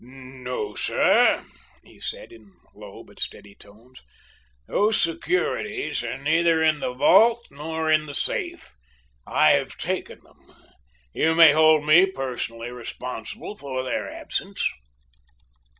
[0.03, 1.45] "No, sir,"
[1.83, 3.93] he said, in a low but steady tone;
[4.67, 8.73] "those securities are neither in the safe nor in the vault.
[9.27, 10.55] I have taken them.
[11.13, 14.67] You may hold me personally responsible for their absence."